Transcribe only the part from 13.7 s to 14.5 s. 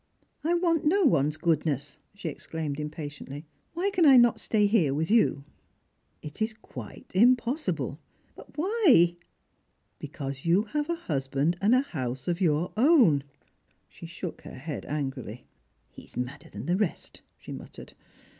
She shook